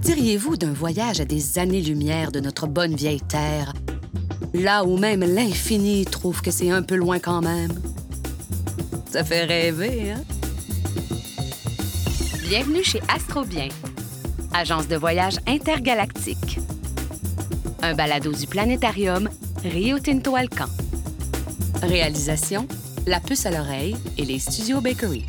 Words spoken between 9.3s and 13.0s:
rêver, hein? Bienvenue chez